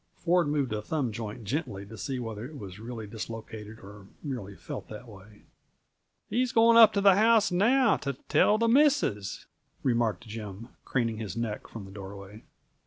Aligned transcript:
Ford 0.15 0.47
moved 0.47 0.73
a 0.73 0.81
thumb 0.81 1.11
joint 1.11 1.43
gently 1.43 1.85
to 1.85 1.95
see 1.95 2.17
whether 2.17 2.43
it 2.43 2.57
was 2.57 2.79
really 2.79 3.05
dislocated 3.05 3.81
or 3.83 4.07
merely 4.23 4.55
felt 4.55 4.87
that 4.87 5.07
way. 5.07 5.43
"He's 6.27 6.51
going 6.51 6.75
up 6.75 6.91
to 6.93 7.01
the 7.01 7.13
house 7.17 7.51
now, 7.51 7.97
to 7.97 8.13
tell 8.27 8.57
the 8.57 8.67
missus," 8.67 9.45
remarked 9.83 10.25
Jim, 10.25 10.69
craning 10.85 11.17
his 11.17 11.37
neck 11.37 11.67
from 11.67 11.85
the 11.85 11.91
doorway. 11.91 12.41